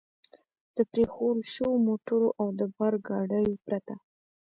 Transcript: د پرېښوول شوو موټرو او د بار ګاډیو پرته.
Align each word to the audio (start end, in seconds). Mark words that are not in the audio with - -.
د 0.75 0.77
پرېښوول 0.91 1.39
شوو 1.53 1.83
موټرو 1.87 2.29
او 2.41 2.47
د 2.59 2.61
بار 2.75 2.93
ګاډیو 3.07 3.61
پرته. 3.65 3.95